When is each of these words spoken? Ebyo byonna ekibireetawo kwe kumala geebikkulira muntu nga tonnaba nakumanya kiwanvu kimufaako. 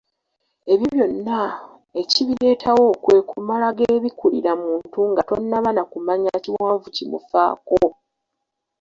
Ebyo 0.71 0.87
byonna 0.93 1.39
ekibireetawo 2.01 2.85
kwe 3.03 3.17
kumala 3.29 3.67
geebikkulira 3.77 4.51
muntu 4.63 4.99
nga 5.11 5.21
tonnaba 5.29 5.69
nakumanya 5.73 6.31
kiwanvu 6.43 6.87
kimufaako. 6.95 7.79